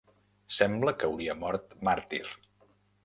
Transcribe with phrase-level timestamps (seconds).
[0.59, 2.23] Sembla que hauria mort màrtir.